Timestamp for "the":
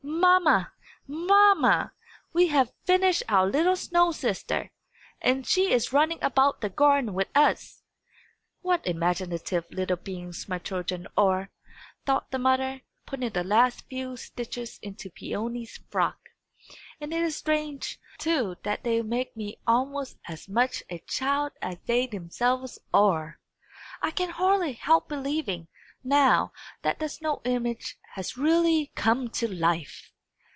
6.61-6.69, 12.29-12.37, 13.31-13.43, 26.99-27.09